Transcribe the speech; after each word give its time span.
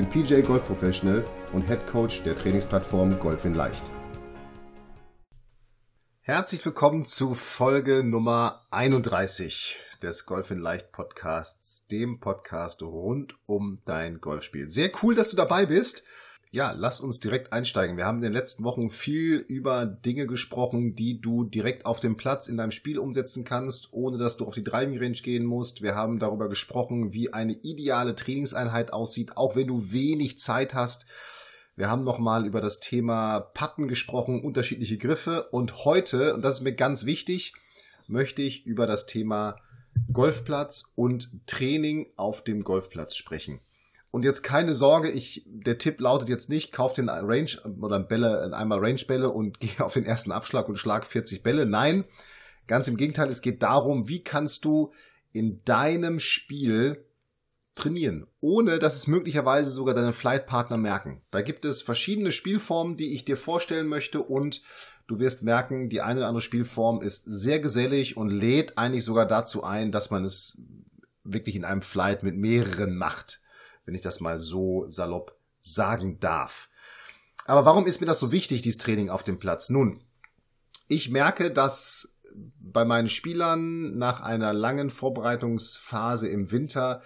bin 0.00 0.08
PJ 0.08 0.40
Golf 0.40 0.64
Professional 0.64 1.22
und 1.52 1.66
Head 1.66 1.86
Coach 1.86 2.22
der 2.22 2.34
Trainingsplattform 2.34 3.18
Golf 3.18 3.44
in 3.44 3.52
Leicht. 3.52 3.90
Herzlich 6.22 6.64
willkommen 6.64 7.04
zu 7.04 7.34
Folge 7.34 8.02
Nummer 8.02 8.64
31 8.70 9.76
des 10.02 10.24
Golf 10.24 10.50
in 10.50 10.58
Leicht 10.58 10.90
Podcasts, 10.92 11.84
dem 11.84 12.18
Podcast 12.18 12.80
rund 12.82 13.34
um 13.44 13.82
dein 13.84 14.22
Golfspiel. 14.22 14.70
Sehr 14.70 14.90
cool, 15.02 15.14
dass 15.14 15.28
du 15.28 15.36
dabei 15.36 15.66
bist 15.66 16.02
ja, 16.52 16.72
lass 16.72 16.98
uns 16.98 17.20
direkt 17.20 17.52
einsteigen. 17.52 17.96
Wir 17.96 18.06
haben 18.06 18.18
in 18.18 18.24
den 18.24 18.32
letzten 18.32 18.64
Wochen 18.64 18.90
viel 18.90 19.36
über 19.36 19.86
Dinge 19.86 20.26
gesprochen, 20.26 20.96
die 20.96 21.20
du 21.20 21.44
direkt 21.44 21.86
auf 21.86 22.00
dem 22.00 22.16
Platz 22.16 22.48
in 22.48 22.56
deinem 22.56 22.72
Spiel 22.72 22.98
umsetzen 22.98 23.44
kannst, 23.44 23.92
ohne 23.92 24.18
dass 24.18 24.36
du 24.36 24.46
auf 24.46 24.54
die 24.54 24.64
Driving 24.64 24.98
Range 24.98 25.12
gehen 25.12 25.44
musst. 25.44 25.80
Wir 25.80 25.94
haben 25.94 26.18
darüber 26.18 26.48
gesprochen, 26.48 27.12
wie 27.12 27.32
eine 27.32 27.52
ideale 27.52 28.16
Trainingseinheit 28.16 28.92
aussieht, 28.92 29.36
auch 29.36 29.54
wenn 29.54 29.68
du 29.68 29.92
wenig 29.92 30.40
Zeit 30.40 30.74
hast. 30.74 31.06
Wir 31.76 31.88
haben 31.88 32.02
nochmal 32.02 32.44
über 32.44 32.60
das 32.60 32.80
Thema 32.80 33.38
Patten 33.40 33.86
gesprochen, 33.86 34.42
unterschiedliche 34.42 34.98
Griffe. 34.98 35.44
Und 35.52 35.84
heute, 35.84 36.34
und 36.34 36.42
das 36.42 36.54
ist 36.54 36.62
mir 36.62 36.74
ganz 36.74 37.04
wichtig, 37.04 37.54
möchte 38.08 38.42
ich 38.42 38.66
über 38.66 38.88
das 38.88 39.06
Thema 39.06 39.56
Golfplatz 40.12 40.92
und 40.96 41.46
Training 41.46 42.12
auf 42.16 42.42
dem 42.42 42.64
Golfplatz 42.64 43.14
sprechen. 43.14 43.60
Und 44.10 44.24
jetzt 44.24 44.42
keine 44.42 44.74
Sorge, 44.74 45.08
ich, 45.08 45.44
der 45.46 45.78
Tipp 45.78 46.00
lautet 46.00 46.28
jetzt 46.28 46.48
nicht, 46.48 46.72
kauf 46.72 46.92
den 46.92 47.08
Range 47.08 47.50
oder 47.80 48.00
Bälle, 48.00 48.52
einmal 48.52 48.80
Range-Bälle 48.80 49.30
und 49.30 49.60
geh 49.60 49.78
auf 49.78 49.94
den 49.94 50.04
ersten 50.04 50.32
Abschlag 50.32 50.68
und 50.68 50.76
schlag 50.76 51.06
40 51.06 51.42
Bälle. 51.42 51.66
Nein, 51.66 52.04
ganz 52.66 52.88
im 52.88 52.96
Gegenteil, 52.96 53.28
es 53.28 53.40
geht 53.40 53.62
darum, 53.62 54.08
wie 54.08 54.24
kannst 54.24 54.64
du 54.64 54.92
in 55.32 55.62
deinem 55.64 56.18
Spiel 56.18 57.04
trainieren, 57.76 58.26
ohne 58.40 58.80
dass 58.80 58.96
es 58.96 59.06
möglicherweise 59.06 59.70
sogar 59.70 59.94
deine 59.94 60.12
Flightpartner 60.12 60.76
merken. 60.76 61.22
Da 61.30 61.40
gibt 61.40 61.64
es 61.64 61.82
verschiedene 61.82 62.32
Spielformen, 62.32 62.96
die 62.96 63.14
ich 63.14 63.24
dir 63.24 63.36
vorstellen 63.36 63.86
möchte 63.86 64.20
und 64.20 64.62
du 65.06 65.20
wirst 65.20 65.42
merken, 65.42 65.88
die 65.88 66.00
eine 66.00 66.20
oder 66.20 66.28
andere 66.28 66.42
Spielform 66.42 67.00
ist 67.00 67.24
sehr 67.26 67.60
gesellig 67.60 68.16
und 68.16 68.28
lädt 68.28 68.76
eigentlich 68.76 69.04
sogar 69.04 69.26
dazu 69.26 69.62
ein, 69.62 69.92
dass 69.92 70.10
man 70.10 70.24
es 70.24 70.62
wirklich 71.22 71.54
in 71.54 71.64
einem 71.64 71.82
Flight 71.82 72.24
mit 72.24 72.36
mehreren 72.36 72.96
macht 72.96 73.40
wenn 73.84 73.94
ich 73.94 74.00
das 74.00 74.20
mal 74.20 74.38
so 74.38 74.86
salopp 74.88 75.36
sagen 75.60 76.18
darf. 76.20 76.68
Aber 77.46 77.64
warum 77.64 77.86
ist 77.86 78.00
mir 78.00 78.06
das 78.06 78.20
so 78.20 78.32
wichtig, 78.32 78.62
dieses 78.62 78.78
Training 78.78 79.10
auf 79.10 79.22
dem 79.22 79.38
Platz? 79.38 79.70
Nun, 79.70 80.02
ich 80.88 81.10
merke, 81.10 81.50
dass 81.50 82.14
bei 82.60 82.84
meinen 82.84 83.08
Spielern 83.08 83.96
nach 83.96 84.20
einer 84.20 84.52
langen 84.52 84.90
Vorbereitungsphase 84.90 86.28
im 86.28 86.50
Winter 86.50 87.02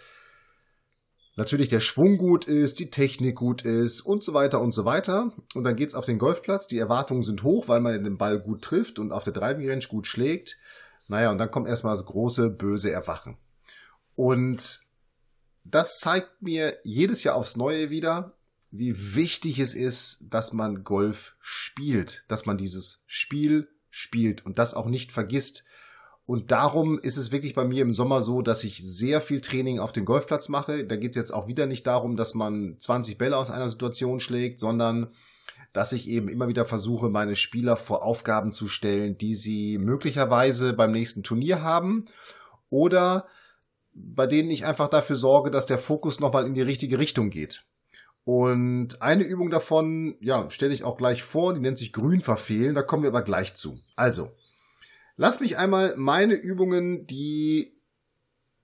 natürlich 1.37 1.69
der 1.69 1.81
Schwung 1.81 2.19
gut 2.19 2.45
ist, 2.45 2.79
die 2.79 2.91
Technik 2.91 3.37
gut 3.37 3.63
ist 3.63 4.01
und 4.01 4.23
so 4.23 4.35
weiter 4.35 4.61
und 4.61 4.73
so 4.73 4.85
weiter. 4.85 5.33
Und 5.55 5.65
dann 5.65 5.77
geht's 5.77 5.95
auf 5.95 6.05
den 6.05 6.19
Golfplatz. 6.19 6.67
Die 6.67 6.79
Erwartungen 6.79 7.23
sind 7.23 7.43
hoch, 7.43 7.69
weil 7.69 7.81
man 7.81 8.05
den 8.05 8.19
Ball 8.19 8.39
gut 8.39 8.63
trifft 8.63 8.99
und 8.99 9.13
auf 9.13 9.25
der 9.25 9.33
Driving 9.33 9.69
Range 9.69 9.85
gut 9.89 10.07
schlägt. 10.07 10.59
Naja, 11.09 11.31
und 11.31 11.39
dann 11.39 11.51
kommt 11.51 11.69
erstmal 11.69 11.95
das 11.95 12.05
große, 12.05 12.51
böse 12.51 12.91
Erwachen. 12.91 13.37
Und 14.15 14.81
das 15.65 15.99
zeigt 15.99 16.43
mir 16.43 16.79
jedes 16.85 17.25
Jahr 17.25 17.35
aufs 17.35 17.57
Neue 17.57 17.91
wieder, 17.91 18.35
wie 18.71 19.15
wichtig 19.15 19.59
es 19.59 19.75
ist, 19.75 20.19
dass 20.21 20.53
man 20.53 20.85
Golf 20.85 21.37
spielt, 21.41 22.25
dass 22.29 22.45
man 22.45 22.59
dieses 22.59 23.03
Spiel 23.07 23.69
spielt 23.91 24.45
und 24.45 24.59
das 24.59 24.75
auch 24.75 24.87
nicht 24.87 25.13
vergisst. 25.13 25.65
Und 26.27 26.51
darum 26.51 26.99
ist 26.99 27.17
es 27.17 27.33
wirklich 27.33 27.55
bei 27.55 27.65
mir 27.65 27.83
im 27.83 27.93
Sommer 27.93 28.21
so, 28.21 28.43
dass 28.43 28.65
ich 28.65 28.83
sehr 28.83 29.21
viel 29.21 29.41
Training 29.41 29.79
auf 29.79 29.93
dem 29.93 30.05
Golfplatz 30.05 30.49
mache. 30.49 30.85
Da 30.85 30.97
geht 30.97 31.11
es 31.11 31.17
jetzt 31.17 31.33
auch 31.33 31.47
wieder 31.47 31.67
nicht 31.67 31.87
darum, 31.87 32.17
dass 32.17 32.35
man 32.35 32.77
20 32.79 33.19
Bälle 33.19 33.37
aus 33.37 33.51
einer 33.51 33.69
Situation 33.69 34.21
schlägt, 34.21 34.59
sondern 34.59 35.13
dass 35.73 35.93
ich 35.93 36.09
eben 36.09 36.29
immer 36.29 36.49
wieder 36.49 36.65
versuche, 36.65 37.11
meine 37.11 37.37
Spieler 37.37 37.77
vor 37.77 38.03
Aufgaben 38.03 38.53
zu 38.53 38.69
stellen, 38.69 39.19
die 39.19 39.35
sie 39.35 39.79
möglicherweise 39.79 40.73
beim 40.73 40.93
nächsten 40.93 41.23
Turnier 41.23 41.63
haben 41.63 42.07
oder 42.71 43.27
bei 43.95 44.27
denen 44.27 44.51
ich 44.51 44.65
einfach 44.65 44.89
dafür 44.89 45.17
sorge, 45.17 45.51
dass 45.51 45.67
der 45.67 45.79
Fokus 45.79 46.21
nochmal 46.21 46.47
in 46.47 46.55
die 46.55 46.63
richtige 46.63 46.99
Richtung 46.99 47.31
geht. 47.31 47.65
Und 48.25 49.03
eine 49.03 49.25
Übung 49.25 49.51
davon, 49.51 50.17
ja, 50.21 50.51
stelle 50.51 50.73
ich 50.73 50.83
auch 50.83 50.97
gleich 50.97 51.23
vor, 51.23 51.53
die 51.55 51.61
nennt 51.61 51.79
sich 51.79 51.93
Grün 51.93 52.23
verfehlen, 52.23 52.75
da 52.75 52.83
kommen 52.83 53.03
wir 53.03 53.11
aber 53.11 53.23
gleich 53.23 53.55
zu. 53.55 53.81
Also, 53.97 54.33
lass 55.17 55.41
mich 55.41 55.59
einmal 55.59 55.95
meine 55.97 56.35
Übungen, 56.35 57.07
die 57.07 57.75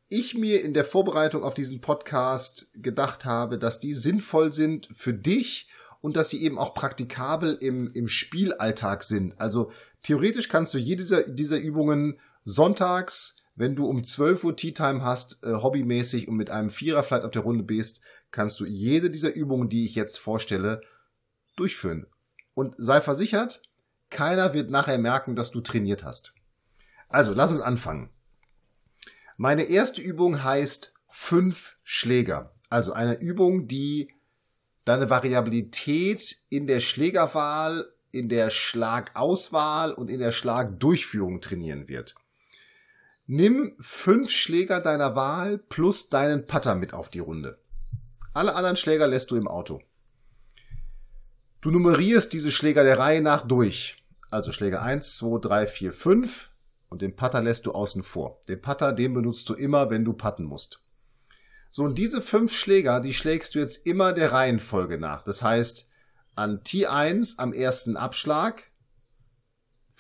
ich 0.09 0.35
mir 0.35 0.65
in 0.65 0.75
der 0.75 0.85
Vorbereitung 0.85 1.45
auf 1.45 1.55
diesen 1.55 1.81
Podcast 1.81 2.71
gedacht 2.75 3.25
habe, 3.25 3.59
dass 3.59 3.79
die 3.79 3.95
sinnvoll 3.95 4.53
sind 4.53 4.89
für 4.91 5.15
dich 5.15 5.69
und 6.01 6.17
dass 6.17 6.31
sie 6.31 6.43
eben 6.43 6.59
auch 6.59 6.75
praktikabel 6.75 7.57
im, 7.61 7.93
im 7.93 8.09
Spielalltag 8.09 9.05
sind. 9.05 9.39
Also 9.39 9.71
theoretisch 10.03 10.49
kannst 10.49 10.75
du 10.75 10.79
jede 10.79 11.03
dieser, 11.03 11.23
dieser 11.23 11.59
Übungen 11.59 12.19
sonntags, 12.45 13.37
wenn 13.61 13.77
du 13.77 13.85
um 13.85 14.05
12 14.05 14.45
Uhr 14.45 14.57
Tea 14.57 14.73
Time 14.73 15.05
hast, 15.05 15.45
äh, 15.45 15.53
hobbymäßig 15.53 16.29
und 16.29 16.37
mit 16.37 16.49
einem 16.49 16.71
Vierer 16.71 17.03
vielleicht 17.03 17.25
auf 17.25 17.31
der 17.31 17.43
Runde 17.43 17.63
bist, 17.63 18.01
kannst 18.31 18.59
du 18.59 18.65
jede 18.65 19.11
dieser 19.11 19.35
Übungen, 19.35 19.69
die 19.69 19.85
ich 19.85 19.95
jetzt 19.95 20.19
vorstelle, 20.19 20.81
durchführen. 21.57 22.07
Und 22.55 22.75
sei 22.79 23.03
versichert, 23.03 23.61
keiner 24.09 24.55
wird 24.55 24.71
nachher 24.71 24.97
merken, 24.97 25.37
dass 25.37 25.51
du 25.51 25.61
trainiert 25.61 26.05
hast. 26.05 26.33
Also, 27.11 27.35
lass 27.35 27.53
uns 27.53 27.61
anfangen. 27.61 28.09
Meine 29.37 29.65
erste 29.65 30.01
Übung 30.01 30.43
heißt 30.43 30.95
fünf 31.09 31.77
Schläger. 31.83 32.55
Also 32.71 32.95
eine 32.95 33.21
Übung, 33.21 33.67
die 33.67 34.11
deine 34.87 35.11
Variabilität 35.11 36.39
in 36.49 36.67
der 36.67 36.81
Schlägerwahl, 36.81 37.93
in 38.11 38.31
der 38.31 38.49
Schlagauswahl 38.49 39.93
und 39.93 40.09
in 40.09 40.21
der 40.21 40.33
Schlagdurchführung 40.33 41.43
trainieren 41.43 41.89
wird. 41.89 42.15
Nimm 43.33 43.77
fünf 43.79 44.29
Schläger 44.29 44.81
deiner 44.81 45.15
Wahl 45.15 45.59
plus 45.59 46.09
deinen 46.09 46.47
Putter 46.47 46.75
mit 46.75 46.93
auf 46.93 47.11
die 47.11 47.21
Runde. 47.21 47.61
Alle 48.35 48.57
anderen 48.57 48.75
Schläger 48.75 49.07
lässt 49.07 49.31
du 49.31 49.37
im 49.37 49.47
Auto. 49.47 49.81
Du 51.61 51.71
nummerierst 51.71 52.33
diese 52.33 52.51
Schläger 52.51 52.83
der 52.83 52.99
Reihe 52.99 53.23
nach 53.23 53.47
durch. 53.47 54.03
Also 54.33 54.51
Schläger 54.51 54.83
1, 54.83 55.15
2, 55.19 55.39
3, 55.43 55.67
4, 55.69 55.93
5 55.93 56.51
und 56.89 57.03
den 57.03 57.15
Putter 57.15 57.41
lässt 57.41 57.67
du 57.67 57.71
außen 57.71 58.03
vor. 58.03 58.43
Den 58.49 58.61
Putter, 58.61 58.93
den 58.93 59.15
benutzt 59.15 59.49
du 59.49 59.55
immer, 59.55 59.91
wenn 59.91 60.05
du 60.05 60.13
putten 60.13 60.43
musst. 60.43 60.81
So, 61.71 61.85
und 61.85 61.99
diese 61.99 62.21
fünf 62.21 62.53
Schläger, 62.53 62.99
die 62.99 63.15
schlägst 63.15 63.55
du 63.55 63.61
jetzt 63.61 63.87
immer 63.87 64.13
der 64.13 64.33
Reihenfolge 64.33 64.99
nach. 64.99 65.23
Das 65.23 65.45
heißt, 65.45 65.89
an 66.35 66.65
T1 66.65 67.35
am 67.39 67.53
ersten 67.53 67.97
Abschlag 67.97 68.65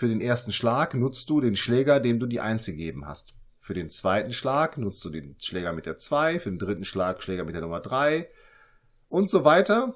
für 0.00 0.08
den 0.08 0.22
ersten 0.22 0.50
Schlag 0.50 0.94
nutzt 0.94 1.28
du 1.28 1.42
den 1.42 1.54
Schläger, 1.54 2.00
dem 2.00 2.18
du 2.18 2.26
die 2.26 2.40
1 2.40 2.64
gegeben 2.64 3.06
hast. 3.06 3.34
Für 3.60 3.74
den 3.74 3.90
zweiten 3.90 4.32
Schlag 4.32 4.78
nutzt 4.78 5.04
du 5.04 5.10
den 5.10 5.36
Schläger 5.38 5.74
mit 5.74 5.84
der 5.84 5.98
2, 5.98 6.40
für 6.40 6.48
den 6.48 6.58
dritten 6.58 6.84
Schlag 6.84 7.22
Schläger 7.22 7.44
mit 7.44 7.54
der 7.54 7.60
Nummer 7.60 7.80
3 7.80 8.26
und 9.10 9.28
so 9.28 9.44
weiter. 9.44 9.94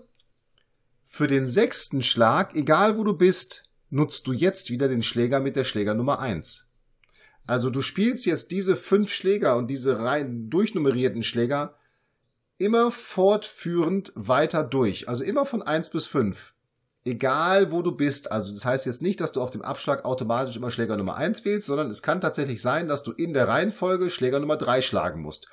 Für 1.05 1.27
den 1.27 1.49
sechsten 1.49 2.03
Schlag, 2.03 2.55
egal 2.55 2.99
wo 2.99 3.05
du 3.05 3.17
bist, 3.17 3.63
nutzt 3.89 4.27
du 4.27 4.35
jetzt 4.35 4.69
wieder 4.69 4.89
den 4.89 5.01
Schläger 5.01 5.41
mit 5.41 5.57
der 5.57 5.65
Schläger 5.65 5.95
Nummer 5.95 6.19
1. 6.21 6.71
Also 7.47 7.71
du 7.71 7.81
spielst 7.81 8.27
jetzt 8.27 8.51
diese 8.51 8.77
fünf 8.77 9.11
Schläger 9.11 9.57
und 9.57 9.69
diese 9.69 10.01
rein 10.01 10.51
durchnummerierten 10.51 11.23
Schläger 11.23 11.79
immer 12.59 12.91
fortführend 12.91 14.13
weiter 14.15 14.65
durch. 14.65 15.09
Also 15.09 15.25
immer 15.25 15.47
von 15.47 15.63
1 15.63 15.89
bis 15.89 16.07
5 16.07 16.53
egal 17.05 17.71
wo 17.71 17.83
du 17.83 17.93
bist. 17.93 18.33
Also 18.33 18.53
das 18.53 18.65
heißt 18.65 18.87
jetzt 18.87 19.03
nicht, 19.03 19.21
dass 19.21 19.33
du 19.33 19.41
auf 19.41 19.51
dem 19.51 19.63
Abschlag 19.63 20.05
automatisch 20.05 20.57
immer 20.57 20.71
Schläger 20.71 20.97
Nummer 20.97 21.17
1 21.17 21.45
wählst, 21.45 21.67
sondern 21.67 21.91
es 21.91 22.03
kann 22.03 22.21
tatsächlich 22.21 22.63
sein, 22.63 22.89
dass 22.89 23.03
du 23.03 23.13
in 23.13 23.35
der 23.35 23.49
Reihenfolge 23.49 24.11
Schläger 24.11 24.41
Nummer 24.41 24.57
3 24.57 24.83
schlagen 24.83 25.21
musst. 25.21 25.49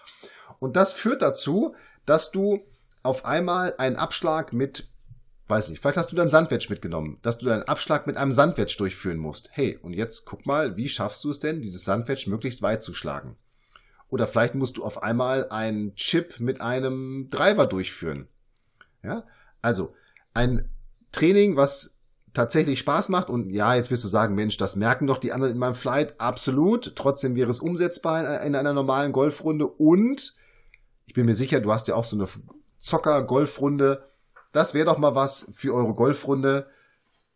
Und 0.59 0.75
das 0.75 0.93
führt 0.93 1.21
dazu, 1.21 1.75
dass 2.05 2.31
du 2.31 2.63
auf 3.03 3.25
einmal 3.25 3.75
einen 3.77 3.95
Abschlag 3.95 4.53
mit, 4.53 4.87
weiß 5.47 5.69
nicht, 5.69 5.81
vielleicht 5.81 5.97
hast 5.97 6.11
du 6.11 6.15
deinen 6.15 6.29
Sandwedge 6.29 6.67
mitgenommen, 6.69 7.19
dass 7.23 7.39
du 7.39 7.47
deinen 7.47 7.63
Abschlag 7.63 8.07
mit 8.07 8.15
einem 8.15 8.31
Sandwedge 8.31 8.75
durchführen 8.77 9.17
musst. 9.17 9.49
Hey, 9.51 9.77
und 9.81 9.93
jetzt 9.93 10.25
guck 10.25 10.45
mal, 10.45 10.77
wie 10.77 10.87
schaffst 10.87 11.23
du 11.23 11.31
es 11.31 11.39
denn, 11.39 11.61
dieses 11.61 11.83
Sandwedge 11.83 12.29
möglichst 12.29 12.61
weit 12.61 12.83
zu 12.83 12.93
schlagen? 12.93 13.35
Oder 14.09 14.27
vielleicht 14.27 14.55
musst 14.55 14.77
du 14.77 14.83
auf 14.83 15.03
einmal 15.03 15.49
einen 15.49 15.95
Chip 15.95 16.39
mit 16.39 16.61
einem 16.61 17.29
Driver 17.31 17.65
durchführen. 17.65 18.27
Ja, 19.03 19.23
also 19.61 19.95
ein 20.33 20.69
Training, 21.11 21.55
was 21.55 21.95
tatsächlich 22.33 22.79
Spaß 22.79 23.09
macht 23.09 23.29
und 23.29 23.49
ja, 23.49 23.75
jetzt 23.75 23.91
wirst 23.91 24.03
du 24.03 24.07
sagen, 24.07 24.35
Mensch, 24.35 24.57
das 24.57 24.75
merken 24.75 25.07
doch 25.07 25.17
die 25.17 25.33
anderen 25.33 25.53
in 25.53 25.59
meinem 25.59 25.75
Flight, 25.75 26.19
absolut. 26.19 26.95
Trotzdem 26.95 27.35
wäre 27.35 27.49
es 27.49 27.59
umsetzbar 27.59 28.41
in 28.43 28.55
einer 28.55 28.73
normalen 28.73 29.11
Golfrunde 29.11 29.67
und 29.67 30.33
ich 31.05 31.13
bin 31.13 31.25
mir 31.25 31.35
sicher, 31.35 31.59
du 31.59 31.71
hast 31.73 31.87
ja 31.89 31.95
auch 31.95 32.05
so 32.05 32.15
eine 32.15 32.27
Zocker-Golfrunde. 32.79 34.05
Das 34.53 34.73
wäre 34.73 34.85
doch 34.85 34.97
mal 34.97 35.15
was 35.15 35.45
für 35.51 35.73
eure 35.73 35.93
Golfrunde. 35.93 36.67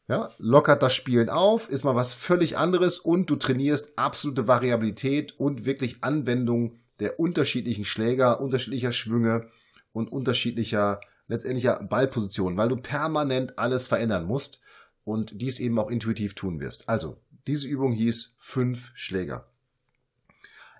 Ja, 0.08 0.30
lockert 0.38 0.84
das 0.84 0.94
Spielen 0.94 1.30
auf, 1.30 1.68
ist 1.68 1.84
mal 1.84 1.96
was 1.96 2.14
völlig 2.14 2.58
anderes 2.58 3.00
und 3.00 3.30
du 3.30 3.36
trainierst 3.36 3.98
absolute 3.98 4.48
Variabilität 4.48 5.38
und 5.40 5.66
wirklich 5.66 6.04
Anwendung 6.04 6.80
der 7.00 7.20
unterschiedlichen 7.20 7.86
Schläger, 7.86 8.40
unterschiedlicher 8.40 8.92
Schwünge 8.92 9.48
und 9.94 10.12
unterschiedlicher 10.12 11.02
letztendlicher 11.28 11.84
Ballpositionen, 11.84 12.58
weil 12.58 12.70
du 12.70 12.78
permanent 12.78 13.58
alles 13.58 13.88
verändern 13.88 14.26
musst 14.26 14.62
und 15.04 15.42
dies 15.42 15.60
eben 15.60 15.80
auch 15.80 15.90
intuitiv 15.90 16.34
tun 16.34 16.60
wirst. 16.60 16.90
Also, 16.90 17.18
diese 17.48 17.68
Übung 17.68 17.94
hieß 17.94 18.36
fünf 18.40 18.92
Schläger. 18.96 19.46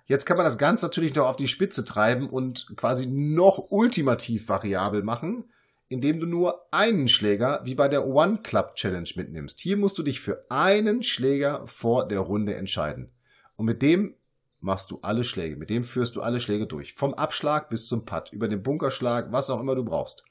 Jetzt 0.06 0.24
kann 0.24 0.36
man 0.36 0.46
das 0.46 0.58
Ganze 0.58 0.86
natürlich 0.86 1.14
noch 1.14 1.26
auf 1.26 1.36
die 1.36 1.48
Spitze 1.48 1.84
treiben 1.84 2.28
und 2.28 2.76
quasi 2.76 3.06
noch 3.06 3.70
ultimativ 3.70 4.48
variabel 4.48 5.02
machen 5.02 5.44
indem 5.88 6.20
du 6.20 6.26
nur 6.26 6.66
einen 6.72 7.08
Schläger 7.08 7.60
wie 7.64 7.74
bei 7.74 7.88
der 7.88 8.06
One 8.06 8.40
Club 8.42 8.74
Challenge 8.74 9.08
mitnimmst. 9.14 9.60
Hier 9.60 9.76
musst 9.76 9.98
du 9.98 10.02
dich 10.02 10.20
für 10.20 10.44
einen 10.48 11.02
Schläger 11.02 11.66
vor 11.66 12.08
der 12.08 12.20
Runde 12.20 12.54
entscheiden. 12.54 13.10
Und 13.56 13.66
mit 13.66 13.82
dem 13.82 14.14
machst 14.60 14.90
du 14.90 14.98
alle 15.02 15.22
Schläge. 15.22 15.56
Mit 15.56 15.70
dem 15.70 15.84
führst 15.84 16.16
du 16.16 16.22
alle 16.22 16.40
Schläge 16.40 16.66
durch. 16.66 16.94
Vom 16.94 17.14
Abschlag 17.14 17.70
bis 17.70 17.86
zum 17.86 18.04
Putt, 18.04 18.32
über 18.32 18.48
den 18.48 18.62
Bunkerschlag, 18.62 19.30
was 19.30 19.50
auch 19.50 19.60
immer 19.60 19.74
du 19.74 19.84
brauchst. 19.84 20.24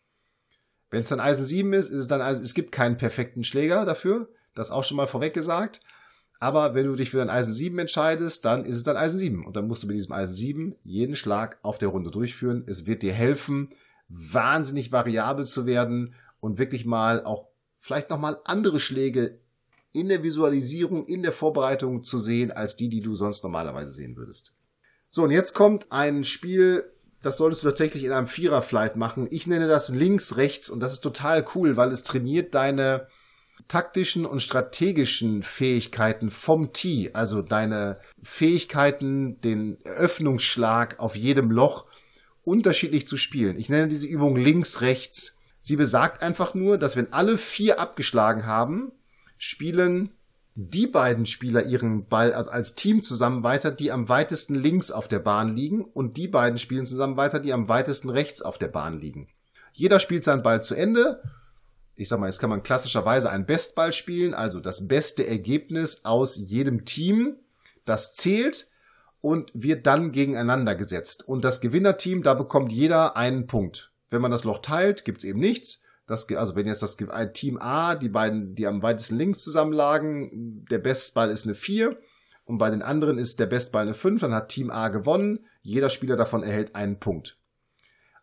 Wenn 0.90 1.02
es 1.02 1.10
dann 1.10 1.20
Eisen 1.20 1.46
7 1.46 1.74
ist, 1.74 1.90
ist 1.90 2.02
es 2.02 2.08
dann 2.08 2.22
Eisen, 2.22 2.44
es 2.44 2.54
gibt 2.54 2.72
keinen 2.72 2.98
perfekten 2.98 3.44
Schläger 3.44 3.86
dafür. 3.86 4.30
Das 4.54 4.72
auch 4.72 4.84
schon 4.84 4.98
mal 4.98 5.08
vorweg 5.08 5.34
gesagt. 5.34 5.82
Aber 6.40 6.76
wenn 6.76 6.86
du 6.86 6.96
dich 6.96 7.10
für 7.10 7.18
dein 7.18 7.30
Eisen 7.30 7.54
7 7.54 7.78
entscheidest, 7.80 8.46
dann 8.46 8.66
ist 8.66 8.76
es 8.76 8.84
dann 8.84 8.98
Eisen 8.98 9.20
7. 9.20 9.46
Und 9.46 9.56
dann 9.56 9.68
musst 9.68 9.84
du 9.84 9.88
mit 9.88 9.96
diesem 9.96 10.12
Eisen 10.12 10.36
7 10.36 10.76
jeden 10.84 11.16
Schlag 11.16 11.58
auf 11.64 11.78
der 11.78 11.90
Runde 11.90 12.12
durchführen. 12.12 12.64
Es 12.68 12.86
wird 12.86 13.02
dir 13.04 13.14
helfen, 13.14 13.70
wahnsinnig 14.08 14.92
variabel 14.92 15.46
zu 15.46 15.66
werden 15.66 16.14
und 16.40 16.60
wirklich 16.60 16.86
mal 16.86 17.24
auch 17.24 17.48
vielleicht 17.78 18.10
nochmal 18.10 18.40
andere 18.44 18.80
Schläge 18.80 19.40
in 19.92 20.10
der 20.10 20.24
Visualisierung, 20.24 21.06
in 21.06 21.24
der 21.24 21.32
Vorbereitung 21.32 22.04
zu 22.04 22.20
sehen, 22.20 22.52
als 22.52 22.76
die, 22.76 22.90
die 22.90 23.00
du 23.00 23.16
sonst 23.16 23.44
normalerweise 23.44 23.94
sehen 23.94 24.18
würdest. 24.18 24.54
So, 25.10 25.24
und 25.24 25.32
jetzt 25.32 25.54
kommt 25.54 25.92
ein 25.92 26.26
Spiel, 26.26 26.92
das 27.22 27.38
solltest 27.38 27.64
du 27.64 27.68
tatsächlich 27.68 28.04
in 28.04 28.12
einem 28.12 28.28
Vierer-Flight 28.28 28.96
machen. 28.96 29.28
Ich 29.32 29.48
nenne 29.48 29.68
das 29.68 29.90
links-rechts 29.90 30.70
und 30.70 30.80
das 30.80 30.94
ist 30.94 31.02
total 31.02 31.46
cool, 31.56 31.78
weil 31.78 31.92
es 31.92 32.04
trainiert 32.04 32.54
deine 32.54 33.08
taktischen 33.68 34.26
und 34.26 34.42
strategischen 34.42 35.42
Fähigkeiten 35.42 36.30
vom 36.30 36.74
Tee, 36.74 37.12
also 37.14 37.42
deine 37.42 38.00
Fähigkeiten, 38.22 39.40
den 39.42 39.78
Öffnungsschlag 39.86 41.00
auf 41.00 41.16
jedem 41.16 41.50
Loch 41.50 41.86
unterschiedlich 42.44 43.08
zu 43.08 43.18
spielen. 43.18 43.58
Ich 43.58 43.70
nenne 43.70 43.88
diese 43.88 44.08
Übung 44.08 44.36
links, 44.36 44.82
rechts. 44.82 45.38
Sie 45.62 45.76
besagt 45.76 46.22
einfach 46.22 46.54
nur, 46.54 46.78
dass 46.78 46.96
wenn 46.96 47.12
alle 47.12 47.38
vier 47.40 47.80
abgeschlagen 47.80 48.46
haben, 48.46 48.92
spielen 49.38 50.12
die 50.56 50.88
beiden 50.88 51.26
Spieler 51.26 51.66
ihren 51.66 52.08
Ball 52.08 52.34
als 52.34 52.76
Team 52.76 53.04
zusammen 53.04 53.44
weiter, 53.44 53.72
die 53.72 53.92
am 53.92 54.08
weitesten 54.08 54.56
links 54.56 54.90
auf 54.90 55.10
der 55.10 55.20
Bahn 55.20 55.54
liegen 55.56 55.84
und 55.84 56.16
die 56.16 56.30
beiden 56.30 56.58
spielen 56.58 56.86
zusammen 56.86 57.18
weiter, 57.18 57.40
die 57.42 57.52
am 57.52 57.68
weitesten 57.68 58.10
rechts 58.10 58.42
auf 58.42 58.58
der 58.58 58.70
Bahn 58.70 59.00
liegen. 59.00 59.28
Jeder 59.74 60.00
spielt 60.00 60.24
seinen 60.24 60.44
Ball 60.44 60.64
zu 60.64 60.74
Ende. 60.74 61.22
Ich 61.98 62.08
sag 62.08 62.22
mal, 62.22 62.28
jetzt 62.28 62.40
kann 62.40 62.50
man 62.50 62.64
klassischerweise 62.64 63.30
einen 63.30 63.46
Bestball 63.46 63.92
spielen, 63.92 64.34
also 64.34 64.62
das 64.62 64.88
beste 64.88 65.28
Ergebnis 65.28 66.06
aus 66.06 66.38
jedem 66.38 66.86
Team. 66.86 67.36
Das 67.84 68.16
zählt 68.16 68.68
und 69.20 69.52
wird 69.54 69.86
dann 69.86 70.14
gegeneinander 70.14 70.76
gesetzt. 70.76 71.28
Und 71.28 71.44
das 71.44 71.60
Gewinnerteam, 71.60 72.24
da 72.24 72.34
bekommt 72.34 72.72
jeder 72.72 73.18
einen 73.18 73.48
Punkt. 73.48 73.92
Wenn 74.10 74.22
man 74.22 74.32
das 74.32 74.46
Loch 74.46 74.60
teilt, 74.60 75.04
gibt's 75.04 75.26
eben 75.26 75.40
nichts. 75.40 75.82
Das, 76.08 76.30
also 76.30 76.56
wenn 76.56 76.68
jetzt 76.68 76.84
das 76.84 76.98
Team 77.34 77.58
A, 77.60 77.96
die 77.96 78.10
beiden, 78.10 78.54
die 78.56 78.68
am 78.68 78.84
weitesten 78.84 79.18
links 79.18 79.44
zusammenlagen, 79.44 80.66
der 80.70 80.78
Bestball 80.78 81.32
ist 81.32 81.46
eine 81.46 81.56
4 81.56 81.98
und 82.44 82.60
bei 82.60 82.70
den 82.70 82.84
anderen 82.84 83.18
ist 83.18 83.40
der 83.40 83.48
Bestball 83.48 83.84
eine 83.84 83.96
5, 83.96 84.22
dann 84.22 84.34
hat 84.34 84.50
Team 84.50 84.70
A 84.70 84.90
gewonnen. 84.90 85.46
Jeder 85.64 85.90
Spieler 85.90 86.16
davon 86.16 86.44
erhält 86.44 86.76
einen 86.76 87.00
Punkt. 87.00 87.40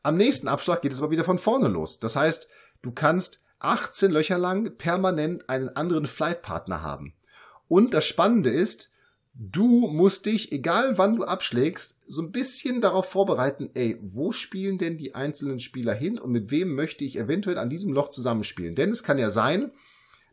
Am 0.05 0.17
nächsten 0.17 0.49
Abschlag 0.49 0.83
geht 0.83 0.93
es 0.93 1.01
aber 1.01 1.11
wieder 1.11 1.25
von 1.25 1.39
vorne 1.39 1.69
los. 1.69 1.99
Das 1.99 2.15
heißt, 2.15 2.49
du 2.83 2.93
kannst 2.93 3.43
18 3.59 4.13
Löcher 4.13 4.39
lang 4.39 4.77
permanent 4.77 5.49
einen 5.49 5.69
anderen 5.71 6.07
Flightpartner 6.07 6.83
haben. 6.83 7.15
Und 7.69 7.95
das 7.95 8.05
Spannende 8.05 8.51
ist, 8.51 8.92
du 9.35 9.89
musst 9.89 10.27
dich, 10.27 10.53
egal 10.53 10.99
wann 10.99 11.17
du 11.17 11.25
abschlägst, 11.25 11.97
so 12.07 12.23
ein 12.23 12.33
bisschen 12.33 12.81
darauf 12.81 13.07
vorbereiten, 13.07 13.71
ey, 13.75 13.99
wo 14.03 14.33
spielen 14.33 14.79
denn 14.79 14.99
die 14.99 15.15
einzelnen 15.15 15.59
Spieler 15.59 15.95
hin 15.95 16.19
und 16.19 16.33
mit 16.33 16.51
wem 16.51 16.75
möchte 16.75 17.05
ich 17.05 17.19
eventuell 17.19 17.59
an 17.59 17.71
diesem 17.71 17.93
Loch 17.93 18.09
zusammenspielen? 18.09 18.75
Denn 18.75 18.91
es 18.91 19.03
kann 19.03 19.19
ja 19.19 19.31
sein, 19.31 19.73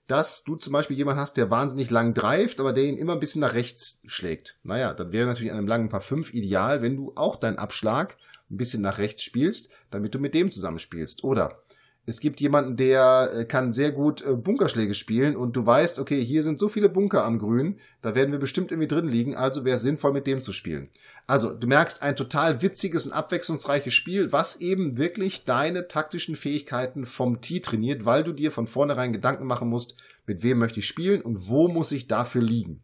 dass 0.08 0.44
du 0.44 0.56
zum 0.56 0.74
Beispiel 0.74 0.98
jemanden 0.98 1.22
hast, 1.22 1.38
der 1.38 1.52
wahnsinnig 1.52 1.92
lang 1.92 2.16
dreift, 2.16 2.60
aber 2.60 2.74
der 2.74 2.86
ihn 2.86 2.98
immer 2.98 3.14
ein 3.14 3.20
bisschen 3.20 3.42
nach 3.42 3.54
rechts 3.54 4.02
schlägt. 4.08 4.58
Naja, 4.64 4.94
dann 4.94 5.12
wäre 5.12 5.28
natürlich 5.28 5.52
an 5.52 5.60
einem 5.60 5.68
langen 5.68 5.90
Paar 5.90 6.02
5 6.02 6.34
ideal, 6.34 6.82
wenn 6.82 6.98
du 6.98 7.14
auch 7.16 7.36
deinen 7.36 7.60
Abschlag 7.60 8.18
ein 8.50 8.58
bisschen 8.58 8.82
nach 8.82 8.98
rechts 8.98 9.22
spielst, 9.22 9.70
damit 9.92 10.16
du 10.16 10.20
mit 10.20 10.34
dem 10.34 10.50
zusammenspielst. 10.50 11.24
Oder 11.24 11.62
es 12.10 12.20
gibt 12.20 12.42
jemanden, 12.42 12.76
der 12.76 13.32
äh, 13.34 13.46
kann 13.46 13.72
sehr 13.72 13.92
gut 13.92 14.26
äh, 14.26 14.34
Bunkerschläge 14.34 14.94
spielen 14.94 15.36
und 15.36 15.56
du 15.56 15.66
weißt, 15.66 16.00
okay, 16.00 16.24
hier 16.24 16.44
sind 16.44 16.60
so 16.60 16.68
viele 16.68 16.90
Bunker 16.90 17.24
am 17.24 17.38
Grün, 17.38 17.80
da 18.02 18.16
werden 18.16 18.32
wir 18.32 18.40
bestimmt 18.40 18.72
irgendwie 18.72 18.88
drin 18.88 19.08
liegen, 19.08 19.36
also 19.36 19.64
wäre 19.64 19.76
es 19.76 19.84
sinnvoll, 19.84 20.12
mit 20.12 20.28
dem 20.28 20.42
zu 20.42 20.52
spielen. 20.52 20.90
Also, 21.28 21.54
du 21.54 21.68
merkst 21.68 22.02
ein 22.02 22.16
total 22.16 22.62
witziges 22.62 23.06
und 23.06 23.14
abwechslungsreiches 23.14 23.94
Spiel, 23.94 24.32
was 24.32 24.56
eben 24.58 24.98
wirklich 24.98 25.46
deine 25.46 25.88
taktischen 25.88 26.36
Fähigkeiten 26.36 27.06
vom 27.06 27.42
Tee 27.42 27.60
trainiert, 27.60 28.04
weil 28.04 28.24
du 28.24 28.34
dir 28.34 28.52
von 28.52 28.68
vornherein 28.68 29.14
Gedanken 29.14 29.46
machen 29.46 29.70
musst, 29.70 29.96
mit 30.26 30.44
wem 30.44 30.58
möchte 30.58 30.80
ich 30.80 30.88
spielen 30.88 31.22
und 31.22 31.48
wo 31.48 31.68
muss 31.68 31.92
ich 31.92 32.08
dafür 32.08 32.42
liegen. 32.42 32.84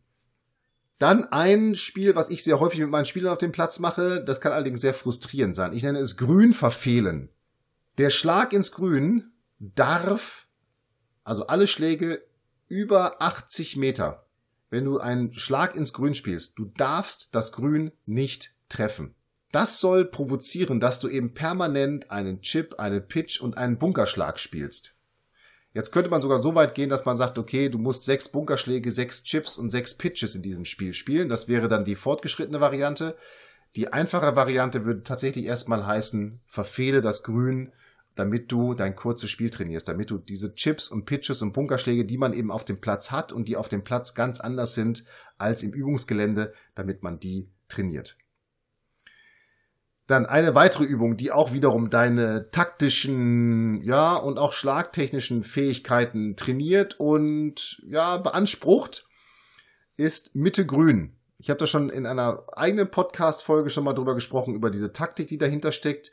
Dann 0.99 1.25
ein 1.25 1.75
Spiel, 1.75 2.15
was 2.15 2.29
ich 2.29 2.43
sehr 2.43 2.59
häufig 2.59 2.79
mit 2.79 2.89
meinen 2.89 3.05
Spielern 3.05 3.33
auf 3.33 3.37
dem 3.37 3.51
Platz 3.51 3.79
mache, 3.79 4.23
das 4.23 4.39
kann 4.39 4.53
allerdings 4.53 4.81
sehr 4.81 4.93
frustrierend 4.93 5.55
sein. 5.55 5.73
Ich 5.73 5.83
nenne 5.83 5.99
es 5.99 6.15
Grün 6.15 6.53
verfehlen. 6.53 7.29
Der 7.97 8.09
Schlag 8.09 8.51
ins 8.51 8.73
Grün 8.73 9.31
darf, 9.59 10.47
also 11.23 11.47
alle 11.47 11.65
Schläge 11.65 12.21
über 12.67 13.21
80 13.21 13.77
Meter, 13.77 14.25
wenn 14.69 14.83
du 14.83 14.99
einen 14.99 15.31
Schlag 15.31 15.75
ins 15.75 15.93
Grün 15.93 16.13
spielst, 16.13 16.59
du 16.59 16.65
darfst 16.65 17.29
das 17.33 17.53
Grün 17.53 17.93
nicht 18.05 18.53
treffen. 18.67 19.15
Das 19.53 19.79
soll 19.79 20.03
provozieren, 20.03 20.81
dass 20.81 20.99
du 20.99 21.07
eben 21.07 21.33
permanent 21.33 22.11
einen 22.11 22.41
Chip, 22.41 22.75
einen 22.79 23.07
Pitch 23.07 23.39
und 23.39 23.57
einen 23.57 23.77
Bunkerschlag 23.77 24.39
spielst. 24.39 24.95
Jetzt 25.73 25.93
könnte 25.93 26.09
man 26.09 26.21
sogar 26.21 26.39
so 26.39 26.53
weit 26.53 26.75
gehen, 26.75 26.89
dass 26.89 27.05
man 27.05 27.15
sagt, 27.15 27.37
okay, 27.37 27.69
du 27.69 27.77
musst 27.77 28.03
sechs 28.03 28.27
Bunkerschläge, 28.27 28.91
sechs 28.91 29.23
Chips 29.23 29.57
und 29.57 29.71
sechs 29.71 29.93
Pitches 29.93 30.35
in 30.35 30.41
diesem 30.41 30.65
Spiel 30.65 30.93
spielen. 30.93 31.29
Das 31.29 31.47
wäre 31.47 31.69
dann 31.69 31.85
die 31.85 31.95
fortgeschrittene 31.95 32.59
Variante. 32.59 33.15
Die 33.77 33.93
einfache 33.93 34.35
Variante 34.35 34.83
würde 34.83 35.03
tatsächlich 35.03 35.45
erstmal 35.45 35.85
heißen, 35.85 36.41
verfehle 36.47 37.01
das 37.01 37.23
Grün 37.23 37.71
damit 38.15 38.51
du 38.51 38.73
dein 38.73 38.95
kurzes 38.95 39.29
Spiel 39.29 39.49
trainierst, 39.49 39.87
damit 39.87 40.09
du 40.09 40.17
diese 40.17 40.55
Chips 40.55 40.87
und 40.87 41.05
Pitches 41.05 41.41
und 41.41 41.53
Bunkerschläge, 41.53 42.05
die 42.05 42.17
man 42.17 42.33
eben 42.33 42.49
auf 42.49 42.65
dem 42.65 42.79
Platz 42.79 43.11
hat 43.11 43.31
und 43.31 43.47
die 43.47 43.57
auf 43.57 43.69
dem 43.69 43.83
Platz 43.83 44.15
ganz 44.15 44.39
anders 44.39 44.73
sind 44.73 45.03
als 45.37 45.63
im 45.63 45.73
Übungsgelände, 45.73 46.53
damit 46.73 47.03
man 47.03 47.19
die 47.19 47.49
trainiert. 47.67 48.17
Dann 50.07 50.27
eine 50.27 50.53
weitere 50.53 50.83
Übung, 50.83 51.17
die 51.17 51.31
auch 51.31 51.51
wiederum 51.51 51.89
deine 51.89 52.51
taktischen, 52.51 53.81
ja, 53.81 54.15
und 54.15 54.37
auch 54.37 54.53
schlagtechnischen 54.53 55.43
Fähigkeiten 55.43 56.35
trainiert 56.35 56.99
und, 56.99 57.81
ja, 57.87 58.17
beansprucht, 58.17 59.07
ist 59.97 60.35
Mitte 60.35 60.65
Grün. 60.65 61.15
Ich 61.39 61.49
habe 61.49 61.57
da 61.57 61.65
schon 61.65 61.89
in 61.89 62.05
einer 62.05 62.43
eigenen 62.55 62.89
Podcast-Folge 62.89 63.71
schon 63.71 63.83
mal 63.83 63.93
drüber 63.93 64.13
gesprochen, 64.13 64.53
über 64.53 64.69
diese 64.69 64.93
Taktik, 64.93 65.27
die 65.27 65.39
dahinter 65.39 65.71
steckt. 65.71 66.11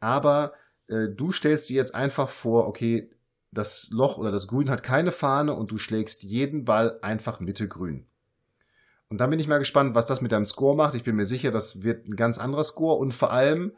Aber 0.00 0.52
äh, 0.90 1.08
du 1.08 1.32
stellst 1.32 1.68
dir 1.70 1.76
jetzt 1.76 1.94
einfach 1.94 2.28
vor, 2.28 2.66
okay, 2.66 3.10
das 3.52 3.88
Loch 3.90 4.18
oder 4.18 4.30
das 4.30 4.46
Grün 4.46 4.70
hat 4.70 4.82
keine 4.82 5.12
Fahne 5.12 5.54
und 5.54 5.70
du 5.70 5.78
schlägst 5.78 6.22
jeden 6.22 6.64
Ball 6.64 6.98
einfach 7.02 7.40
Mitte 7.40 7.68
grün. 7.68 8.06
Und 9.08 9.18
dann 9.18 9.30
bin 9.30 9.40
ich 9.40 9.48
mal 9.48 9.58
gespannt, 9.58 9.96
was 9.96 10.06
das 10.06 10.20
mit 10.20 10.30
deinem 10.30 10.44
Score 10.44 10.76
macht. 10.76 10.94
Ich 10.94 11.02
bin 11.02 11.16
mir 11.16 11.24
sicher, 11.24 11.50
das 11.50 11.82
wird 11.82 12.06
ein 12.06 12.14
ganz 12.14 12.38
anderer 12.38 12.62
Score 12.62 12.96
und 12.96 13.12
vor 13.12 13.32
allem, 13.32 13.72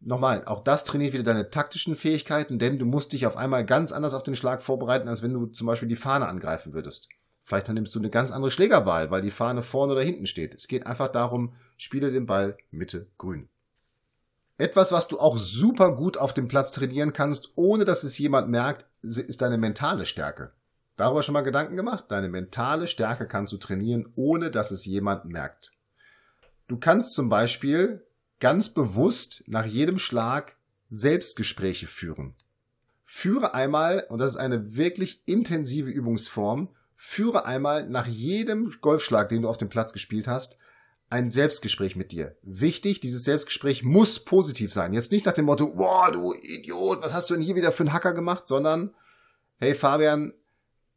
nochmal, 0.00 0.44
auch 0.44 0.62
das 0.62 0.84
trainiert 0.84 1.14
wieder 1.14 1.22
deine 1.22 1.48
taktischen 1.48 1.96
Fähigkeiten, 1.96 2.58
denn 2.58 2.78
du 2.78 2.84
musst 2.84 3.14
dich 3.14 3.26
auf 3.26 3.38
einmal 3.38 3.64
ganz 3.64 3.92
anders 3.92 4.12
auf 4.12 4.22
den 4.22 4.36
Schlag 4.36 4.62
vorbereiten, 4.62 5.08
als 5.08 5.22
wenn 5.22 5.32
du 5.32 5.46
zum 5.46 5.66
Beispiel 5.66 5.88
die 5.88 5.96
Fahne 5.96 6.28
angreifen 6.28 6.74
würdest. 6.74 7.08
Vielleicht 7.44 7.68
dann 7.68 7.74
nimmst 7.74 7.94
du 7.94 7.98
eine 7.98 8.10
ganz 8.10 8.30
andere 8.30 8.50
Schlägerwahl, 8.50 9.10
weil 9.10 9.22
die 9.22 9.30
Fahne 9.30 9.62
vorne 9.62 9.92
oder 9.92 10.02
hinten 10.02 10.26
steht. 10.26 10.54
Es 10.54 10.68
geht 10.68 10.86
einfach 10.86 11.08
darum, 11.08 11.54
spiele 11.78 12.10
den 12.10 12.26
Ball 12.26 12.56
Mitte 12.70 13.06
grün. 13.16 13.48
Etwas, 14.56 14.92
was 14.92 15.08
du 15.08 15.18
auch 15.18 15.36
super 15.36 15.96
gut 15.96 16.16
auf 16.16 16.32
dem 16.32 16.46
Platz 16.46 16.70
trainieren 16.70 17.12
kannst, 17.12 17.52
ohne 17.56 17.84
dass 17.84 18.04
es 18.04 18.18
jemand 18.18 18.48
merkt, 18.48 18.86
ist 19.02 19.42
deine 19.42 19.58
mentale 19.58 20.06
Stärke. 20.06 20.52
Darüber 20.96 21.22
schon 21.22 21.32
mal 21.32 21.40
Gedanken 21.40 21.76
gemacht? 21.76 22.04
Deine 22.08 22.28
mentale 22.28 22.86
Stärke 22.86 23.26
kannst 23.26 23.52
du 23.52 23.56
trainieren, 23.56 24.12
ohne 24.14 24.52
dass 24.52 24.70
es 24.70 24.84
jemand 24.84 25.24
merkt. 25.24 25.72
Du 26.68 26.78
kannst 26.78 27.14
zum 27.14 27.28
Beispiel 27.28 28.06
ganz 28.38 28.68
bewusst 28.68 29.42
nach 29.46 29.64
jedem 29.64 29.98
Schlag 29.98 30.56
Selbstgespräche 30.88 31.88
führen. 31.88 32.34
Führe 33.02 33.54
einmal, 33.54 34.06
und 34.08 34.18
das 34.20 34.30
ist 34.30 34.36
eine 34.36 34.76
wirklich 34.76 35.22
intensive 35.26 35.90
Übungsform, 35.90 36.68
führe 36.94 37.44
einmal 37.44 37.88
nach 37.88 38.06
jedem 38.06 38.72
Golfschlag, 38.80 39.28
den 39.28 39.42
du 39.42 39.48
auf 39.48 39.58
dem 39.58 39.68
Platz 39.68 39.92
gespielt 39.92 40.28
hast, 40.28 40.56
ein 41.10 41.30
Selbstgespräch 41.30 41.96
mit 41.96 42.12
dir. 42.12 42.36
Wichtig, 42.42 43.00
dieses 43.00 43.24
Selbstgespräch 43.24 43.82
muss 43.82 44.24
positiv 44.24 44.72
sein. 44.72 44.92
Jetzt 44.92 45.12
nicht 45.12 45.26
nach 45.26 45.32
dem 45.32 45.44
Motto, 45.44 45.74
boah, 45.74 46.10
du 46.10 46.34
Idiot, 46.34 47.02
was 47.02 47.14
hast 47.14 47.30
du 47.30 47.34
denn 47.34 47.42
hier 47.42 47.54
wieder 47.54 47.72
für 47.72 47.84
einen 47.84 47.92
Hacker 47.92 48.14
gemacht, 48.14 48.48
sondern, 48.48 48.94
hey 49.58 49.74
Fabian, 49.74 50.32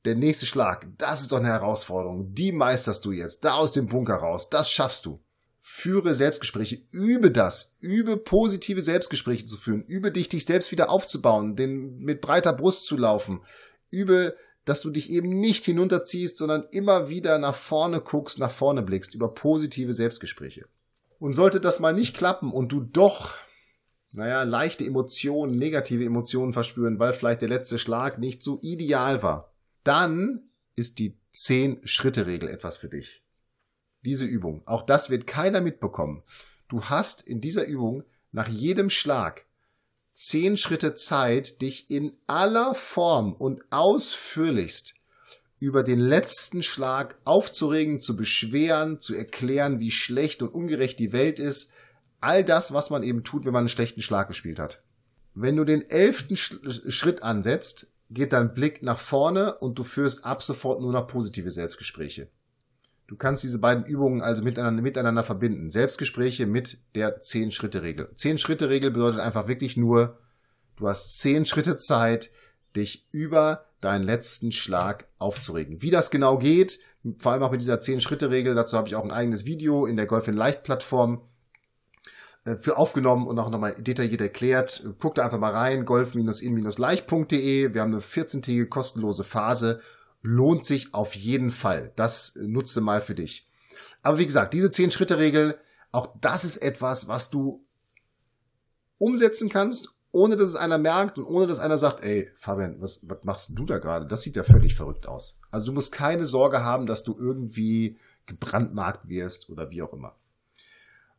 der 0.05 0.15
nächste 0.15 0.45
Schlag, 0.45 0.87
das 0.97 1.21
ist 1.21 1.31
doch 1.31 1.37
eine 1.37 1.49
Herausforderung. 1.49 2.33
Die 2.33 2.51
meisterst 2.51 3.03
du 3.03 3.11
jetzt. 3.11 3.43
Da 3.43 3.55
aus 3.55 3.71
dem 3.71 3.87
Bunker 3.87 4.15
raus. 4.15 4.49
Das 4.49 4.71
schaffst 4.71 5.05
du. 5.05 5.21
Führe 5.59 6.15
Selbstgespräche. 6.15 6.81
Übe 6.91 7.29
das. 7.29 7.75
Übe 7.81 8.15
positive 8.15 8.81
Selbstgespräche 8.81 9.45
zu 9.45 9.57
führen. 9.57 9.83
Übe 9.83 10.11
dich, 10.11 10.29
dich 10.29 10.45
selbst 10.45 10.71
wieder 10.71 10.89
aufzubauen, 10.89 11.57
den, 11.57 11.97
mit 11.97 12.21
breiter 12.21 12.53
Brust 12.53 12.85
zu 12.85 12.95
laufen. 12.95 13.41
Übe, 13.89 14.37
dass 14.67 14.81
du 14.81 14.89
dich 14.89 15.09
eben 15.09 15.39
nicht 15.39 15.65
hinunterziehst, 15.65 16.37
sondern 16.37 16.65
immer 16.71 17.09
wieder 17.09 17.39
nach 17.39 17.55
vorne 17.55 18.01
guckst, 18.01 18.37
nach 18.37 18.51
vorne 18.51 18.81
blickst 18.81 19.15
über 19.15 19.33
positive 19.33 19.93
Selbstgespräche. 19.93 20.65
Und 21.19 21.35
sollte 21.35 21.59
das 21.59 21.79
mal 21.79 21.93
nicht 21.93 22.15
klappen 22.15 22.51
und 22.51 22.71
du 22.71 22.81
doch 22.81 23.33
naja, 24.11 24.43
leichte 24.43 24.85
Emotionen, 24.85 25.57
negative 25.57 26.03
Emotionen 26.03 26.53
verspüren, 26.53 26.99
weil 26.99 27.13
vielleicht 27.13 27.41
der 27.41 27.49
letzte 27.49 27.77
Schlag 27.77 28.17
nicht 28.19 28.41
so 28.41 28.59
ideal 28.61 29.21
war, 29.21 29.53
dann 29.83 30.49
ist 30.75 30.99
die 30.99 31.17
10-Schritte-Regel 31.33 32.49
etwas 32.49 32.77
für 32.77 32.89
dich. 32.89 33.23
Diese 34.03 34.25
Übung. 34.25 34.63
Auch 34.65 34.81
das 34.83 35.09
wird 35.09 35.27
keiner 35.27 35.61
mitbekommen. 35.61 36.23
Du 36.67 36.85
hast 36.85 37.21
in 37.21 37.41
dieser 37.41 37.65
Übung 37.65 38.03
nach 38.31 38.47
jedem 38.47 38.89
Schlag 38.89 39.45
10 40.19 40.57
Schritte 40.57 40.95
Zeit, 40.95 41.61
dich 41.61 41.91
in 41.91 42.17
aller 42.25 42.73
Form 42.73 43.33
und 43.33 43.61
ausführlichst 43.69 44.95
über 45.59 45.83
den 45.83 45.99
letzten 45.99 46.63
Schlag 46.63 47.19
aufzuregen, 47.23 48.01
zu 48.01 48.17
beschweren, 48.17 48.99
zu 48.99 49.13
erklären, 49.13 49.79
wie 49.79 49.91
schlecht 49.91 50.41
und 50.41 50.49
ungerecht 50.49 50.97
die 50.97 51.13
Welt 51.13 51.37
ist. 51.37 51.71
All 52.19 52.43
das, 52.43 52.73
was 52.73 52.89
man 52.89 53.03
eben 53.03 53.23
tut, 53.23 53.45
wenn 53.45 53.53
man 53.53 53.59
einen 53.59 53.69
schlechten 53.69 54.01
Schlag 54.01 54.27
gespielt 54.27 54.57
hat. 54.57 54.81
Wenn 55.35 55.55
du 55.55 55.65
den 55.65 55.87
elften 55.87 56.35
Schritt 56.35 57.21
ansetzt, 57.21 57.85
geht 58.09 58.33
dein 58.33 58.55
Blick 58.55 58.81
nach 58.81 58.97
vorne 58.97 59.59
und 59.59 59.77
du 59.77 59.83
führst 59.83 60.25
ab 60.25 60.41
sofort 60.41 60.81
nur 60.81 60.93
noch 60.93 61.05
positive 61.05 61.51
Selbstgespräche. 61.51 62.27
Du 63.07 63.15
kannst 63.15 63.41
diese 63.41 63.59
beiden 63.59 63.85
Übungen 63.85 64.21
also 64.21 64.43
miteinander, 64.43 64.81
miteinander 64.81 65.23
verbinden. 65.23 65.71
Selbstgespräche 65.71 66.45
mit 66.45 66.77
der 66.93 67.21
10-Schritte-Regel. 67.21 68.09
10-Schritte-Regel 68.13 68.91
bedeutet 68.91 69.21
einfach 69.21 69.47
wirklich 69.47 69.77
nur, 69.77 70.19
du 70.75 70.89
hast 70.89 71.19
10 71.19 71.45
Schritte 71.45 71.77
Zeit, 71.77 72.31
dich 72.75 73.07
über 73.11 73.65
deinen 73.79 74.03
letzten 74.03 74.51
Schlag 74.51 75.07
aufzuregen. 75.19 75.81
Wie 75.81 75.89
das 75.89 76.11
genau 76.11 76.37
geht, 76.37 76.79
vor 77.17 77.31
allem 77.31 77.43
auch 77.43 77.51
mit 77.51 77.61
dieser 77.61 77.79
10-Schritte-Regel, 77.79 78.55
dazu 78.55 78.77
habe 78.77 78.89
ich 78.89 78.95
auch 78.95 79.05
ein 79.05 79.11
eigenes 79.11 79.45
Video 79.45 79.85
in 79.85 79.95
der 79.95 80.05
Golf 80.05 80.27
in 80.27 80.35
Leicht 80.35 80.63
Plattform 80.63 81.21
äh, 82.43 82.57
für 82.57 82.77
aufgenommen 82.77 83.25
und 83.25 83.39
auch 83.39 83.49
nochmal 83.49 83.75
detailliert 83.75 84.19
erklärt. 84.21 84.83
Guck 84.99 85.15
da 85.15 85.23
einfach 85.23 85.39
mal 85.39 85.53
rein, 85.53 85.85
golf-in-leicht.de. 85.85 87.73
Wir 87.73 87.81
haben 87.81 87.93
eine 87.93 88.01
14-tägige 88.01 88.67
kostenlose 88.67 89.23
Phase. 89.23 89.79
Lohnt 90.21 90.65
sich 90.65 90.93
auf 90.93 91.15
jeden 91.15 91.51
Fall. 91.51 91.93
Das 91.95 92.35
nutze 92.35 92.81
mal 92.81 93.01
für 93.01 93.15
dich. 93.15 93.47
Aber 94.01 94.17
wie 94.17 94.25
gesagt, 94.25 94.53
diese 94.53 94.67
10-Schritte-Regel, 94.67 95.57
auch 95.91 96.15
das 96.19 96.43
ist 96.43 96.57
etwas, 96.57 97.07
was 97.07 97.29
du 97.29 97.65
umsetzen 98.97 99.49
kannst, 99.49 99.93
ohne 100.11 100.35
dass 100.35 100.49
es 100.49 100.55
einer 100.55 100.77
merkt 100.77 101.17
und 101.19 101.25
ohne 101.25 101.47
dass 101.47 101.59
einer 101.59 101.77
sagt, 101.77 102.03
ey, 102.03 102.31
Fabian, 102.37 102.81
was, 102.81 102.99
was 103.03 103.23
machst 103.23 103.51
du 103.53 103.65
da 103.65 103.77
gerade? 103.77 104.07
Das 104.07 104.21
sieht 104.21 104.35
ja 104.35 104.43
völlig 104.43 104.75
verrückt 104.75 105.07
aus. 105.07 105.39
Also 105.51 105.67
du 105.67 105.73
musst 105.73 105.91
keine 105.91 106.25
Sorge 106.25 106.63
haben, 106.63 106.87
dass 106.87 107.03
du 107.03 107.15
irgendwie 107.17 107.97
gebrandmarkt 108.25 109.07
wirst 109.07 109.49
oder 109.49 109.69
wie 109.69 109.81
auch 109.81 109.93
immer. 109.93 110.15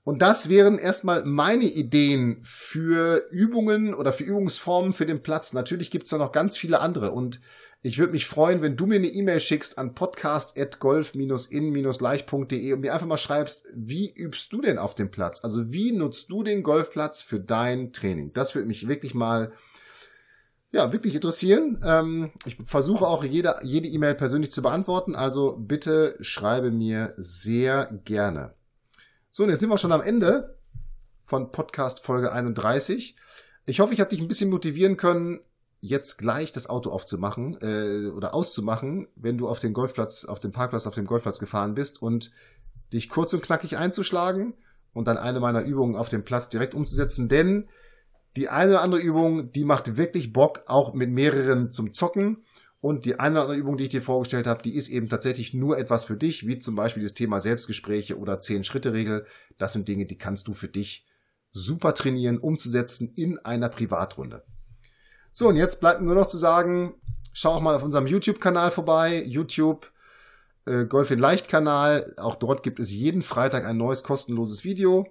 Und 0.09 0.23
das 0.23 0.49
wären 0.49 0.79
erstmal 0.79 1.27
meine 1.27 1.67
Ideen 1.67 2.38
für 2.43 3.27
Übungen 3.31 3.93
oder 3.93 4.11
für 4.11 4.25
Übungsformen 4.25 4.95
für 4.95 5.05
den 5.05 5.23
Platz. 5.23 5.53
Natürlich 5.53 5.91
gibt's 5.91 6.09
da 6.09 6.17
noch 6.17 6.33
ganz 6.33 6.57
viele 6.57 6.81
andere 6.81 7.12
und 7.12 7.43
ich 7.83 7.99
würde 7.99 8.12
mich 8.12 8.27
freuen, 8.27 8.62
wenn 8.62 8.75
du 8.75 8.87
mir 8.87 8.95
eine 8.95 9.09
E-Mail 9.09 9.38
schickst 9.38 9.77
an 9.77 9.95
podcast.golf-in-leicht.de 9.95 12.73
und 12.73 12.81
mir 12.81 12.95
einfach 12.95 13.07
mal 13.07 13.19
schreibst, 13.19 13.71
wie 13.77 14.11
übst 14.11 14.50
du 14.50 14.62
denn 14.62 14.79
auf 14.79 14.95
dem 14.95 15.11
Platz? 15.11 15.45
Also 15.45 15.75
wie 15.75 15.93
nutzt 15.93 16.33
du 16.33 16.43
den 16.43 16.62
Golfplatz 16.62 17.21
für 17.21 17.38
dein 17.38 17.93
Training? 17.93 18.33
Das 18.33 18.55
würde 18.55 18.67
mich 18.67 18.88
wirklich 18.88 19.15
mal 19.15 19.53
ja, 20.73 20.91
wirklich 20.91 21.17
interessieren. 21.17 21.83
Ähm, 21.85 22.31
ich 22.47 22.57
versuche 22.65 23.07
auch 23.07 23.25
jede 23.25 23.57
jede 23.62 23.88
E-Mail 23.88 24.15
persönlich 24.15 24.53
zu 24.53 24.62
beantworten, 24.62 25.15
also 25.15 25.59
bitte 25.59 26.17
schreibe 26.21 26.71
mir 26.71 27.12
sehr 27.19 28.00
gerne. 28.07 28.55
So, 29.31 29.45
und 29.45 29.51
jetzt 29.51 29.61
sind 29.61 29.69
wir 29.69 29.79
schon 29.79 29.93
am 29.93 30.01
Ende 30.01 30.59
von 31.27 31.53
Podcast 31.53 32.01
Folge 32.01 32.33
31. 32.33 33.15
Ich 33.67 33.81
hoffe, 33.81 33.93
ich 33.93 34.01
habe 34.01 34.09
dich 34.09 34.21
ein 34.21 34.29
bisschen 34.29 34.49
motivieren 34.49 34.97
können, 34.97 35.41
jetzt 35.81 36.17
gleich 36.17 36.51
das 36.51 36.69
Auto 36.69 36.91
aufzumachen 36.91 37.57
äh, 37.61 38.09
oder 38.09 38.35
auszumachen, 38.35 39.07
wenn 39.17 39.37
du 39.37 39.47
auf 39.47 39.61
den 39.61 39.75
Golfplatz, 39.75 40.25
auf 40.25 40.41
den 40.41 40.53
Parkplatz, 40.53 40.87
auf 40.87 40.95
dem 40.95 41.05
Golfplatz 41.05 41.39
gefahren 41.39 41.75
bist 41.75 42.01
und 42.01 42.33
dich 42.93 43.11
kurz 43.11 43.35
und 43.35 43.43
knackig 43.43 43.77
einzuschlagen 43.77 44.55
und 44.95 45.07
dann 45.07 45.19
eine 45.19 45.41
meiner 45.41 45.63
Übungen 45.63 45.95
auf 45.95 46.09
dem 46.09 46.25
Platz 46.25 46.49
direkt 46.49 46.75
umzusetzen, 46.75 47.29
denn 47.29 47.69
die 48.35 48.49
eine 48.49 48.73
oder 48.73 48.83
andere 48.83 49.03
Übung, 49.03 49.53
die 49.53 49.65
macht 49.65 49.99
wirklich 49.99 50.33
Bock, 50.33 50.63
auch 50.67 50.95
mit 50.95 51.11
mehreren 51.11 51.71
zum 51.71 51.93
Zocken. 51.93 52.45
Und 52.81 53.05
die 53.05 53.19
eine 53.19 53.33
oder 53.33 53.43
andere 53.43 53.57
Übung, 53.57 53.77
die 53.77 53.85
ich 53.85 53.91
dir 53.91 54.03
vorgestellt 54.03 54.47
habe, 54.47 54.63
die 54.63 54.77
ist 54.77 54.89
eben 54.89 55.09
tatsächlich 55.09 55.53
nur 55.53 55.79
etwas 55.79 56.05
für 56.05 56.17
dich, 56.17 56.47
wie 56.47 56.59
zum 56.59 56.77
Beispiel 56.77 57.03
das 57.03 57.15
Thema 57.15 57.41
Selbstgespräche 57.41 58.19
oder 58.19 58.39
10-Schritte-Regel. 58.39 59.27
Das 59.57 59.73
sind 59.73 59.89
Dinge, 59.89 60.07
die 60.07 60.19
kannst 60.19 60.47
du 60.47 60.53
für 60.53 60.69
dich 60.69 61.07
super 61.51 61.95
trainieren, 61.95 62.39
umzusetzen 62.39 63.13
in 63.17 63.39
einer 63.39 63.69
Privatrunde. 63.69 64.45
So, 65.33 65.49
und 65.49 65.57
jetzt 65.57 65.81
bleibt 65.81 66.03
nur 66.03 66.15
noch 66.15 66.29
zu 66.29 66.39
sagen, 66.39 66.95
schau 67.33 67.55
auch 67.55 67.61
mal 67.61 67.75
auf 67.75 67.83
unserem 67.83 68.07
YouTube-Kanal 68.07 68.71
vorbei. 68.71 69.25
YouTube 69.25 69.91
äh, 70.65 70.85
Golf 70.85 71.11
in 71.11 71.19
Leicht-Kanal. 71.19 72.15
Auch 72.17 72.37
dort 72.37 72.63
gibt 72.63 72.79
es 72.79 72.93
jeden 72.93 73.23
Freitag 73.23 73.65
ein 73.65 73.77
neues 73.77 74.05
kostenloses 74.05 74.65
Video. 74.65 75.07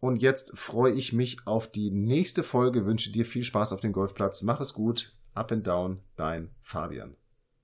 Und 0.00 0.22
jetzt 0.22 0.56
freue 0.56 0.92
ich 0.92 1.12
mich 1.12 1.38
auf 1.46 1.68
die 1.68 1.90
nächste 1.90 2.44
Folge, 2.44 2.86
wünsche 2.86 3.10
dir 3.10 3.24
viel 3.24 3.42
Spaß 3.42 3.72
auf 3.72 3.80
dem 3.80 3.92
Golfplatz. 3.92 4.42
Mach 4.42 4.60
es 4.60 4.72
gut. 4.72 5.17
Up 5.38 5.52
and 5.52 5.62
Down, 5.62 6.00
dein 6.16 6.50
Fabian. 6.62 7.14